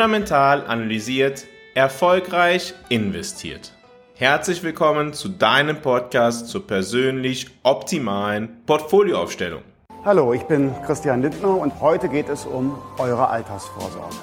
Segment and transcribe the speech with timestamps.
[0.00, 3.74] fundamental analysiert, erfolgreich investiert.
[4.14, 9.60] Herzlich willkommen zu deinem Podcast zur persönlich optimalen Portfolioaufstellung.
[10.02, 14.16] Hallo, ich bin Christian Lindner und heute geht es um eure Altersvorsorge.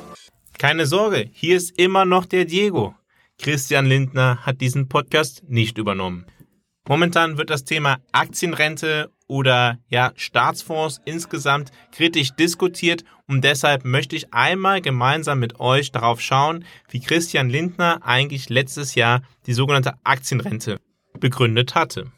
[0.57, 2.95] Keine Sorge, hier ist immer noch der Diego.
[3.37, 6.25] Christian Lindner hat diesen Podcast nicht übernommen.
[6.89, 14.33] Momentan wird das Thema Aktienrente oder ja Staatsfonds insgesamt kritisch diskutiert und deshalb möchte ich
[14.33, 20.79] einmal gemeinsam mit euch darauf schauen, wie Christian Lindner eigentlich letztes Jahr die sogenannte Aktienrente
[21.19, 22.11] begründet hatte.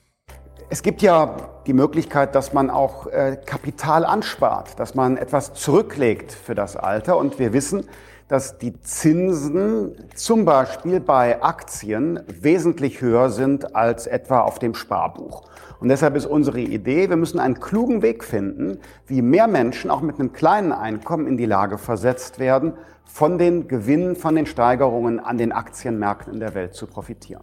[0.72, 6.32] Es gibt ja die Möglichkeit, dass man auch äh, Kapital anspart, dass man etwas zurücklegt
[6.32, 7.88] für das Alter und wir wissen,
[8.28, 15.50] dass die Zinsen zum Beispiel bei Aktien wesentlich höher sind als etwa auf dem Sparbuch.
[15.80, 18.78] Und deshalb ist unsere Idee, wir müssen einen klugen Weg finden,
[19.08, 22.74] wie mehr Menschen auch mit einem kleinen Einkommen in die Lage versetzt werden,
[23.06, 27.42] von den Gewinnen, von den Steigerungen an den Aktienmärkten in der Welt zu profitieren.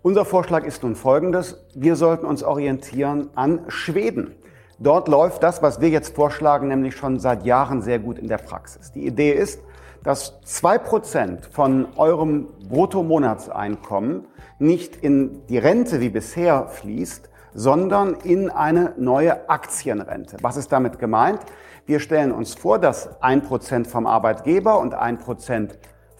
[0.00, 1.58] Unser Vorschlag ist nun folgendes.
[1.74, 4.36] Wir sollten uns orientieren an Schweden.
[4.78, 8.38] Dort läuft das, was wir jetzt vorschlagen, nämlich schon seit Jahren sehr gut in der
[8.38, 8.92] Praxis.
[8.92, 9.60] Die Idee ist,
[10.04, 14.24] dass zwei Prozent von eurem Bruttomonatseinkommen
[14.60, 20.36] nicht in die Rente wie bisher fließt, sondern in eine neue Aktienrente.
[20.42, 21.40] Was ist damit gemeint?
[21.86, 25.76] Wir stellen uns vor, dass ein Prozent vom Arbeitgeber und ein Prozent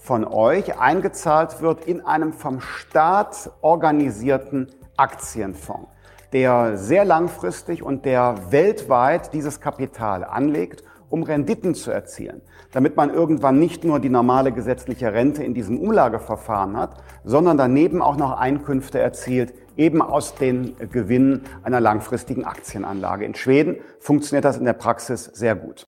[0.09, 5.91] von euch eingezahlt wird in einem vom Staat organisierten Aktienfonds,
[6.33, 12.41] der sehr langfristig und der weltweit dieses Kapital anlegt um Renditen zu erzielen,
[12.73, 18.03] damit man irgendwann nicht nur die normale gesetzliche Rente in diesem Umlageverfahren hat, sondern daneben
[18.03, 23.25] auch noch Einkünfte erzielt, eben aus den Gewinnen einer langfristigen Aktienanlage.
[23.25, 25.88] In Schweden funktioniert das in der Praxis sehr gut.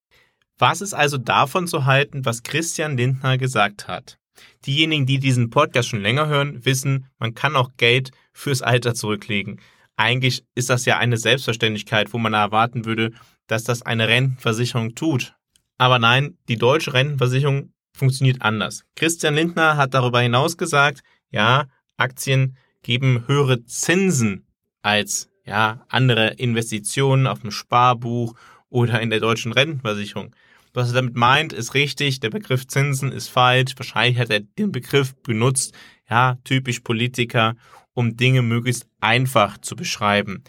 [0.61, 4.19] Was ist also davon zu halten, was Christian Lindner gesagt hat?
[4.67, 9.59] Diejenigen, die diesen Podcast schon länger hören, wissen, man kann auch Geld fürs Alter zurücklegen.
[9.97, 13.13] Eigentlich ist das ja eine Selbstverständlichkeit, wo man erwarten würde,
[13.47, 15.35] dass das eine Rentenversicherung tut.
[15.79, 18.85] Aber nein, die deutsche Rentenversicherung funktioniert anders.
[18.97, 21.01] Christian Lindner hat darüber hinaus gesagt,
[21.31, 24.45] ja, Aktien geben höhere Zinsen
[24.83, 28.35] als ja, andere Investitionen auf dem Sparbuch
[28.69, 30.35] oder in der deutschen Rentenversicherung.
[30.73, 33.73] Was er damit meint, ist richtig, der Begriff Zinsen ist falsch.
[33.77, 35.75] Wahrscheinlich hat er den Begriff benutzt,
[36.09, 37.57] ja, typisch Politiker,
[37.93, 40.45] um Dinge möglichst einfach zu beschreiben.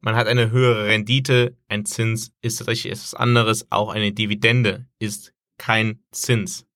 [0.00, 5.32] Man hat eine höhere Rendite, ein Zins ist tatsächlich etwas anderes, auch eine Dividende ist
[5.58, 6.66] kein Zins.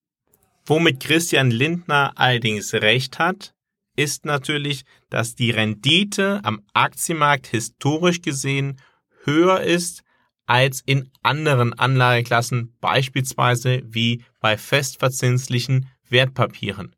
[0.65, 3.53] Womit Christian Lindner allerdings recht hat,
[3.97, 8.79] ist natürlich, dass die Rendite am Aktienmarkt historisch gesehen
[9.25, 10.05] höher ist
[10.47, 16.95] als in anderen Anlageklassen, beispielsweise wie bei festverzinslichen Wertpapieren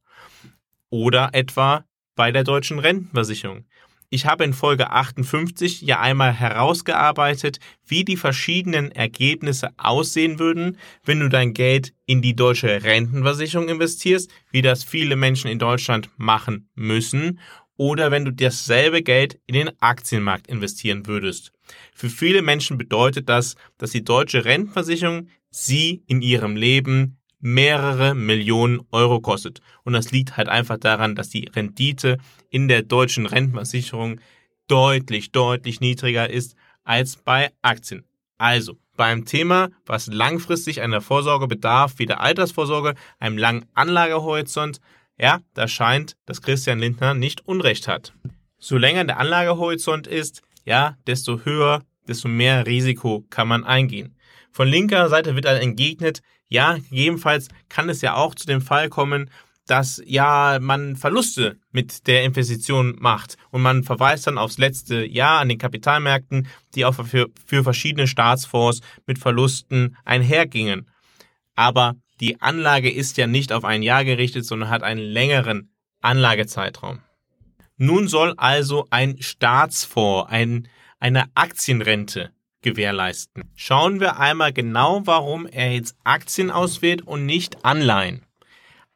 [0.91, 3.64] oder etwa bei der deutschen Rentenversicherung.
[4.10, 11.20] Ich habe in Folge 58 ja einmal herausgearbeitet, wie die verschiedenen Ergebnisse aussehen würden, wenn
[11.20, 16.70] du dein Geld in die deutsche Rentenversicherung investierst, wie das viele Menschen in Deutschland machen
[16.75, 17.38] müssen,
[17.78, 21.53] oder wenn du dasselbe Geld in den Aktienmarkt investieren würdest.
[21.94, 28.81] Für viele Menschen bedeutet das, dass die deutsche Rentenversicherung sie in ihrem Leben mehrere Millionen
[28.91, 29.61] Euro kostet.
[29.84, 32.19] Und das liegt halt einfach daran, dass die Rendite
[32.50, 34.21] in der deutschen Rentenversicherung
[34.66, 38.05] deutlich, deutlich niedriger ist als bei Aktien.
[38.39, 44.81] Also, beim Thema, was langfristig einer Vorsorge bedarf, wie der Altersvorsorge, einem langen Anlagehorizont,
[45.19, 48.12] ja, da scheint, dass Christian Lindner nicht Unrecht hat.
[48.59, 54.17] So länger der Anlagehorizont ist, ja, desto höher, desto mehr Risiko kann man eingehen.
[54.53, 58.89] Von linker Seite wird dann entgegnet, ja, gegebenenfalls kann es ja auch zu dem Fall
[58.89, 59.31] kommen,
[59.67, 65.41] dass ja man Verluste mit der Investition macht und man verweist dann aufs letzte Jahr
[65.41, 70.91] an den Kapitalmärkten, die auch für, für verschiedene Staatsfonds mit Verlusten einhergingen.
[71.54, 75.70] Aber die Anlage ist ja nicht auf ein Jahr gerichtet, sondern hat einen längeren
[76.00, 77.00] Anlagezeitraum.
[77.76, 80.68] Nun soll also ein Staatsfonds, ein,
[80.98, 82.32] eine Aktienrente
[82.62, 83.44] gewährleisten.
[83.54, 88.26] Schauen wir einmal genau, warum er jetzt Aktien auswählt und nicht Anleihen.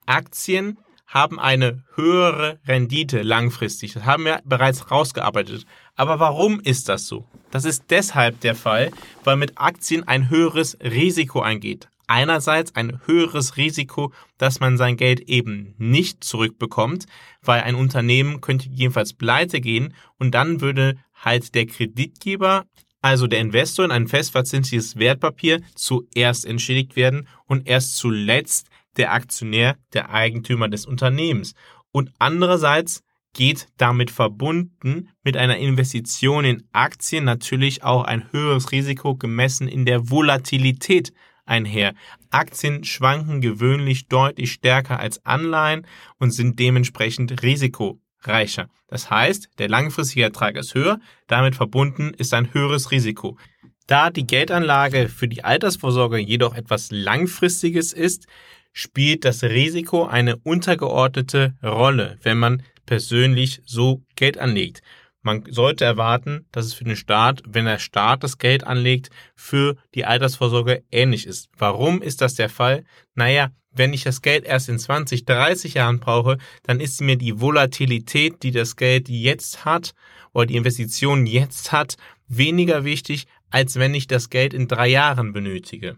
[0.06, 3.92] Aktien haben eine höhere Rendite langfristig.
[3.92, 5.66] Das haben wir bereits rausgearbeitet.
[5.94, 7.26] Aber warum ist das so?
[7.50, 8.90] Das ist deshalb der Fall,
[9.22, 11.88] weil mit Aktien ein höheres Risiko eingeht.
[12.06, 17.06] Einerseits ein höheres Risiko, dass man sein Geld eben nicht zurückbekommt,
[17.42, 22.66] weil ein Unternehmen könnte jedenfalls pleite gehen und dann würde halt der Kreditgeber
[23.02, 29.76] also der Investor in ein festverzinsliches Wertpapier zuerst entschädigt werden und erst zuletzt der Aktionär
[29.92, 31.54] der Eigentümer des Unternehmens.
[31.90, 33.02] Und andererseits
[33.34, 39.84] geht damit verbunden mit einer Investition in Aktien natürlich auch ein höheres Risiko gemessen in
[39.84, 41.12] der Volatilität
[41.44, 41.94] einher.
[42.30, 45.86] Aktien schwanken gewöhnlich deutlich stärker als Anleihen
[46.18, 48.68] und sind dementsprechend risikoreicher.
[48.88, 53.38] Das heißt, der langfristige Ertrag ist höher, damit verbunden ist ein höheres Risiko.
[53.86, 58.26] Da die Geldanlage für die Altersvorsorge jedoch etwas Langfristiges ist,
[58.72, 64.82] spielt das Risiko eine untergeordnete Rolle, wenn man persönlich so Geld anlegt.
[65.22, 69.76] Man sollte erwarten, dass es für den Staat, wenn der Staat das Geld anlegt, für
[69.94, 71.48] die Altersvorsorge ähnlich ist.
[71.56, 72.84] Warum ist das der Fall?
[73.14, 77.40] Naja, wenn ich das Geld erst in 20, 30 Jahren brauche, dann ist mir die
[77.40, 79.94] Volatilität, die das Geld jetzt hat
[80.32, 81.96] oder die Investition jetzt hat,
[82.28, 85.96] weniger wichtig, als wenn ich das Geld in drei Jahren benötige.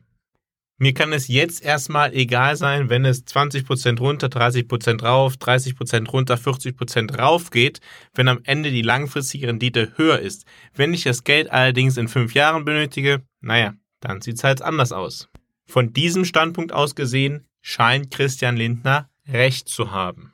[0.77, 6.35] Mir kann es jetzt erstmal egal sein, wenn es 20% runter, 30% rauf, 30% runter,
[6.35, 7.81] 40% rauf geht,
[8.15, 10.47] wenn am Ende die langfristige Rendite höher ist.
[10.75, 15.29] Wenn ich das Geld allerdings in fünf Jahren benötige, naja, dann sieht's halt anders aus.
[15.67, 20.33] Von diesem Standpunkt aus gesehen scheint Christian Lindner recht zu haben.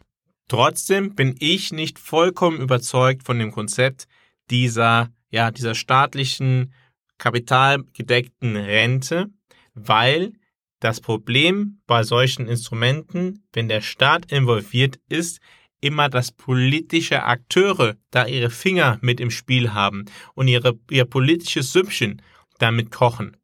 [0.49, 4.09] Trotzdem bin ich nicht vollkommen überzeugt von dem Konzept
[4.51, 6.73] dieser, ja, dieser staatlichen
[7.19, 9.29] kapitalgedeckten Rente,
[9.75, 10.33] weil
[10.81, 15.41] das Problem bei solchen Instrumenten, wenn der Staat involviert ist,
[15.81, 21.73] immer, dass politische Akteure da ihre Finger mit im Spiel haben und ihre, ihr politisches
[21.73, 22.23] Süppchen
[22.59, 23.37] damit kochen.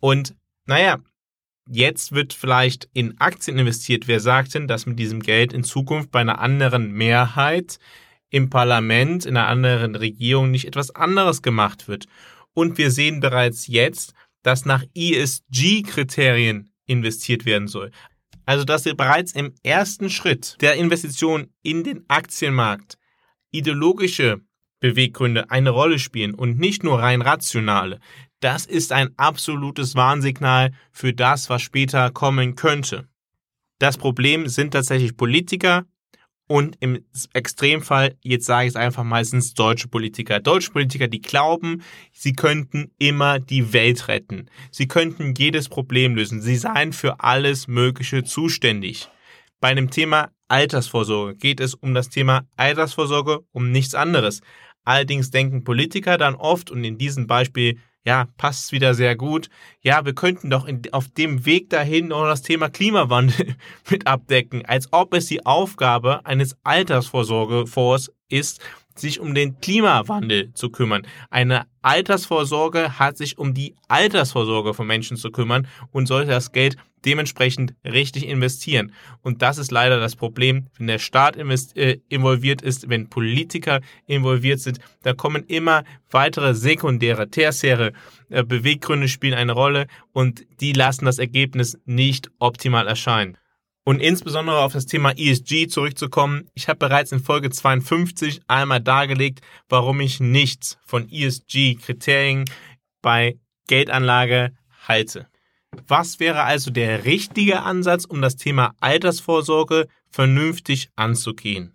[0.00, 0.34] Und
[0.66, 0.98] naja,
[1.66, 4.08] jetzt wird vielleicht in Aktien investiert.
[4.08, 7.78] Wer sagt denn, dass mit diesem Geld in Zukunft bei einer anderen Mehrheit
[8.30, 12.06] im Parlament, in einer anderen Regierung nicht etwas anderes gemacht wird?
[12.54, 17.90] Und wir sehen bereits jetzt, dass nach ESG-Kriterien investiert werden soll.
[18.44, 22.96] Also dass wir bereits im ersten Schritt der Investition in den Aktienmarkt
[23.50, 24.40] ideologische
[24.80, 28.00] Beweggründe eine Rolle spielen und nicht nur rein rationale.
[28.40, 33.08] Das ist ein absolutes Warnsignal für das, was später kommen könnte.
[33.78, 35.84] Das Problem sind tatsächlich Politiker,
[36.48, 37.04] und im
[37.34, 40.40] Extremfall, jetzt sage ich es einfach meistens deutsche Politiker.
[40.40, 44.46] Deutsche Politiker, die glauben, sie könnten immer die Welt retten.
[44.70, 46.40] Sie könnten jedes Problem lösen.
[46.40, 49.08] Sie seien für alles Mögliche zuständig.
[49.60, 54.40] Bei dem Thema Altersvorsorge geht es um das Thema Altersvorsorge, um nichts anderes.
[54.84, 57.78] Allerdings denken Politiker dann oft, und in diesem Beispiel
[58.08, 59.50] ja, passt wieder sehr gut.
[59.82, 63.54] Ja, wir könnten doch in, auf dem Weg dahin noch das Thema Klimawandel
[63.90, 68.62] mit abdecken, als ob es die Aufgabe eines Altersvorsorgefonds ist,
[69.00, 71.06] sich um den Klimawandel zu kümmern.
[71.30, 76.76] Eine Altersvorsorge hat sich um die Altersvorsorge von Menschen zu kümmern und sollte das Geld
[77.04, 78.92] dementsprechend richtig investieren.
[79.22, 84.60] Und das ist leider das Problem, wenn der Staat äh, involviert ist, wenn Politiker involviert
[84.60, 87.92] sind, da kommen immer weitere sekundäre, tertiäre
[88.28, 93.38] äh, Beweggründe spielen eine Rolle und die lassen das Ergebnis nicht optimal erscheinen.
[93.88, 99.40] Und insbesondere auf das Thema ESG zurückzukommen, ich habe bereits in Folge 52 einmal dargelegt,
[99.70, 102.44] warum ich nichts von ESG-Kriterien
[103.00, 104.52] bei Geldanlage
[104.86, 105.26] halte.
[105.86, 111.74] Was wäre also der richtige Ansatz, um das Thema Altersvorsorge vernünftig anzugehen?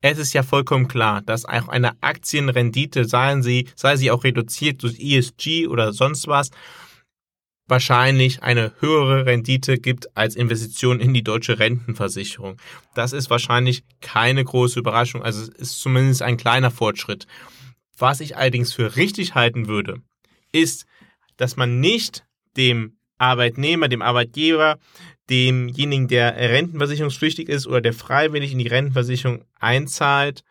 [0.00, 4.82] Es ist ja vollkommen klar, dass auch eine Aktienrendite, seien sie, sei sie auch reduziert
[4.82, 6.50] durch ESG oder sonst was,
[7.72, 12.58] wahrscheinlich eine höhere Rendite gibt als Investition in die deutsche Rentenversicherung.
[12.94, 17.26] Das ist wahrscheinlich keine große Überraschung, also es ist zumindest ein kleiner Fortschritt.
[17.96, 20.02] Was ich allerdings für richtig halten würde,
[20.52, 20.84] ist,
[21.38, 22.24] dass man nicht
[22.58, 24.78] dem Arbeitnehmer, dem Arbeitgeber,
[25.30, 30.44] demjenigen, der rentenversicherungspflichtig ist oder der freiwillig in die Rentenversicherung einzahlt,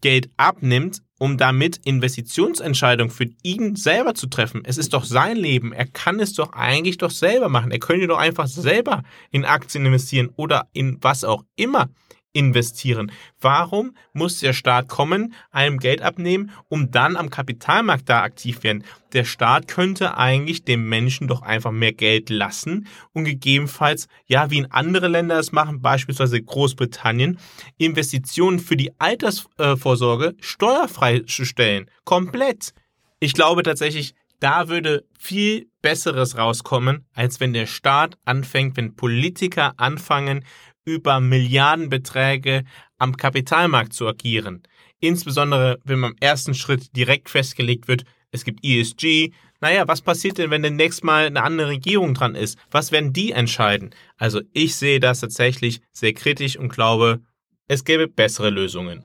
[0.00, 4.62] Geld abnimmt, um damit Investitionsentscheidungen für ihn selber zu treffen.
[4.64, 5.72] Es ist doch sein Leben.
[5.72, 7.70] Er kann es doch eigentlich doch selber machen.
[7.70, 11.90] Er könnte doch einfach selber in Aktien investieren oder in was auch immer
[12.32, 13.12] investieren.
[13.40, 18.84] Warum muss der Staat kommen, einem Geld abnehmen, um dann am Kapitalmarkt da aktiv werden?
[19.12, 24.58] Der Staat könnte eigentlich dem Menschen doch einfach mehr Geld lassen und gegebenenfalls, ja, wie
[24.58, 27.38] in andere Länder es machen, beispielsweise Großbritannien,
[27.76, 31.90] Investitionen für die Altersvorsorge steuerfrei zu stellen.
[32.04, 32.72] Komplett.
[33.20, 39.74] Ich glaube tatsächlich, da würde viel Besseres rauskommen, als wenn der Staat anfängt, wenn Politiker
[39.76, 40.44] anfangen,
[40.84, 42.64] über Milliardenbeträge
[42.98, 44.62] am Kapitalmarkt zu agieren.
[45.00, 50.50] Insbesondere, wenn beim ersten Schritt direkt festgelegt wird, es gibt ESG, naja, was passiert denn,
[50.50, 52.58] wenn demnächst mal eine andere Regierung dran ist?
[52.70, 53.94] Was werden die entscheiden?
[54.16, 57.20] Also ich sehe das tatsächlich sehr kritisch und glaube,
[57.68, 59.04] es gäbe bessere Lösungen.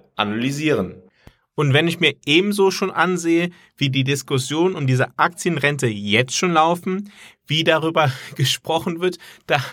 [0.15, 1.01] analysieren.
[1.53, 6.53] Und wenn ich mir ebenso schon ansehe, wie die Diskussion um diese Aktienrente jetzt schon
[6.53, 7.11] laufen,
[7.45, 9.63] wie darüber gesprochen wird, da,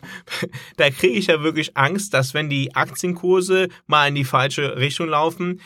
[0.76, 5.09] da kriege ich ja wirklich Angst, dass wenn die Aktienkurse mal in die falsche Richtung
[5.09, 5.61] laufen,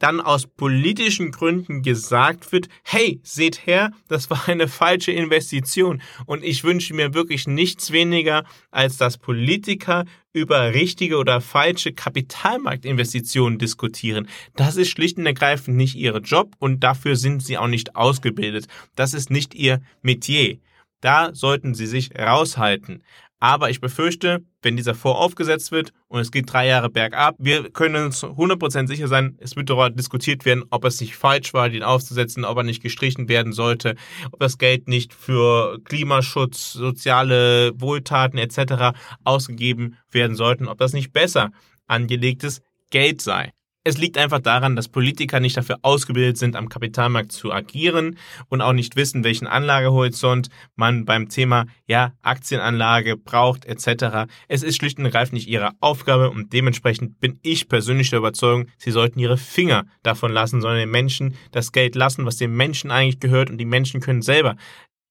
[0.00, 6.02] dann aus politischen Gründen gesagt wird, hey, seht her, das war eine falsche Investition.
[6.26, 13.58] Und ich wünsche mir wirklich nichts weniger, als dass Politiker über richtige oder falsche Kapitalmarktinvestitionen
[13.58, 14.26] diskutieren.
[14.56, 18.66] Das ist schlicht und ergreifend nicht ihr Job und dafür sind sie auch nicht ausgebildet.
[18.96, 20.58] Das ist nicht ihr Metier.
[21.00, 23.02] Da sollten sie sich raushalten.
[23.40, 27.70] Aber ich befürchte, wenn dieser Fonds aufgesetzt wird und es geht drei Jahre bergab, wir
[27.70, 31.70] können uns 100% sicher sein, es wird darüber diskutiert werden, ob es nicht falsch war,
[31.70, 33.96] den aufzusetzen, ob er nicht gestrichen werden sollte,
[34.30, 38.96] ob das Geld nicht für Klimaschutz, soziale Wohltaten etc.
[39.24, 41.50] ausgegeben werden sollten, ob das nicht besser
[41.86, 43.52] angelegtes Geld sei.
[43.82, 48.18] Es liegt einfach daran, dass Politiker nicht dafür ausgebildet sind, am Kapitalmarkt zu agieren
[48.48, 54.30] und auch nicht wissen, welchen Anlagehorizont man beim Thema ja, Aktienanlage braucht etc.
[54.48, 58.66] Es ist schlicht und ergreifend nicht ihre Aufgabe und dementsprechend bin ich persönlich der Überzeugung,
[58.76, 62.90] sie sollten ihre Finger davon lassen, sondern den Menschen das Geld lassen, was den Menschen
[62.90, 64.56] eigentlich gehört und die Menschen können selber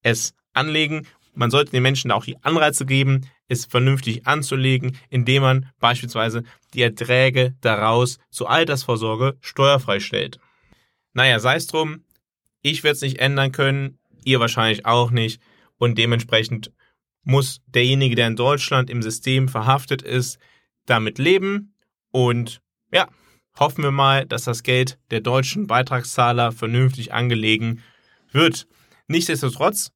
[0.02, 1.08] es anlegen
[1.40, 6.82] man sollte den Menschen auch die Anreize geben, es vernünftig anzulegen, indem man beispielsweise die
[6.82, 10.40] Erträge daraus zur Altersvorsorge steuerfrei stellt.
[11.14, 12.06] Naja, sei es drum,
[12.62, 15.42] ich werde es nicht ändern können, ihr wahrscheinlich auch nicht
[15.78, 16.72] und dementsprechend
[17.24, 20.40] muss derjenige, der in Deutschland im System verhaftet ist,
[20.86, 21.76] damit leben
[22.12, 23.08] und ja,
[23.58, 27.84] hoffen wir mal, dass das Geld der deutschen Beitragszahler vernünftig angelegen
[28.32, 28.68] wird.
[29.08, 29.92] Nichtsdestotrotz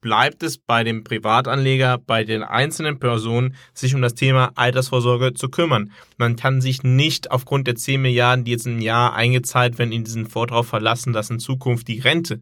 [0.00, 5.48] bleibt es bei dem Privatanleger, bei den einzelnen Personen, sich um das Thema Altersvorsorge zu
[5.48, 5.92] kümmern.
[6.16, 10.04] Man kann sich nicht aufgrund der 10 Milliarden, die jetzt im Jahr eingezahlt werden, in
[10.04, 12.40] diesen darauf verlassen, dass in Zukunft die Rente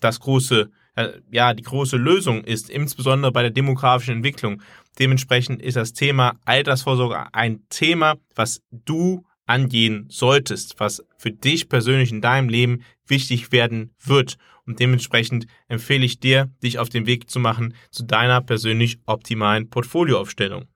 [0.00, 4.62] das große, äh, ja, die große Lösung ist, insbesondere bei der demografischen Entwicklung.
[4.98, 12.12] Dementsprechend ist das Thema Altersvorsorge ein Thema, was du angehen solltest, was für dich persönlich
[12.12, 14.36] in deinem Leben wichtig werden wird.
[14.68, 19.70] Und dementsprechend empfehle ich dir, dich auf den Weg zu machen zu deiner persönlich optimalen
[19.70, 20.66] Portfolioaufstellung.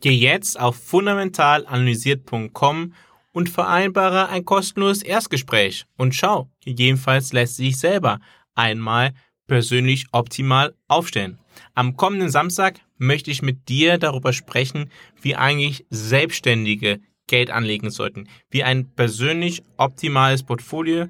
[0.00, 2.92] Geh jetzt auf fundamentalanalysiert.com
[3.30, 8.18] und vereinbare ein kostenloses Erstgespräch und schau, gegebenenfalls lässt sich selber
[8.56, 9.12] einmal
[9.46, 11.38] persönlich optimal aufstellen.
[11.74, 14.90] Am kommenden Samstag möchte ich mit dir darüber sprechen,
[15.22, 16.98] wie eigentlich Selbstständige
[17.28, 21.06] Geld anlegen sollten, wie ein persönlich optimales Portfolio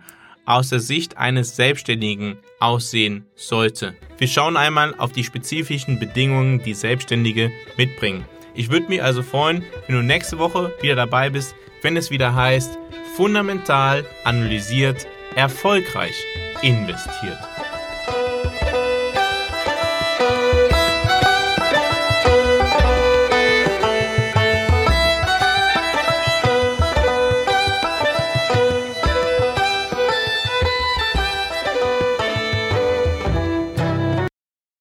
[0.47, 3.95] aus der Sicht eines Selbstständigen aussehen sollte.
[4.17, 8.25] Wir schauen einmal auf die spezifischen Bedingungen, die Selbstständige mitbringen.
[8.55, 12.35] Ich würde mich also freuen, wenn du nächste Woche wieder dabei bist, wenn es wieder
[12.35, 12.79] heißt,
[13.17, 16.15] fundamental analysiert, erfolgreich
[16.62, 17.38] investiert.